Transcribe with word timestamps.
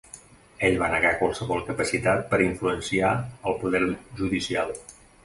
Ell 0.67 0.77
va 0.83 0.87
negar 0.93 1.11
qualsevol 1.19 1.61
capacitat 1.67 2.23
per 2.31 2.39
influenciar 2.45 3.13
el 3.53 3.59
poder 3.65 3.83
judicial. 4.23 4.75